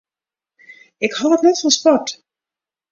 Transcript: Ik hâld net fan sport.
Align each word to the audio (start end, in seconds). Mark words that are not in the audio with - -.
Ik 1.05 1.11
hâld 1.19 1.41
net 1.43 1.59
fan 1.61 1.73
sport. 1.79 2.07